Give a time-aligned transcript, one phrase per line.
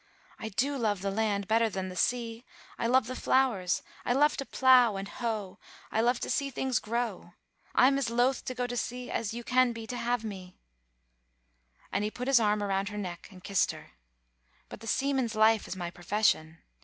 [0.39, 2.43] I do love the land better than the sea.
[2.79, 5.59] I love the flowers; I love to plough and hoe;
[5.91, 7.33] I love to see things grow.
[7.75, 10.57] I'm as loath to go to sea as you can be to have me;"
[11.91, 13.91] and he put his arm around her neck and kissed her;
[14.69, 16.63] "but the seaman's life is my profession.